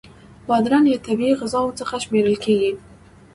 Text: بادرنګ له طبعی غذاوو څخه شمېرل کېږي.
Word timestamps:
بادرنګ 0.47 0.85
له 0.91 0.97
طبعی 1.05 1.37
غذاوو 1.39 1.77
څخه 1.79 1.95
شمېرل 2.03 2.35
کېږي. 2.45 2.71